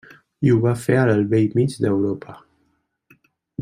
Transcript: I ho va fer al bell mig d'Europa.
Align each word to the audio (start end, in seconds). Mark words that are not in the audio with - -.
I 0.47 0.53
ho 0.53 0.55
va 0.63 0.71
fer 0.85 0.95
al 1.01 1.21
bell 1.35 1.53
mig 1.61 1.77
d'Europa. 1.85 2.39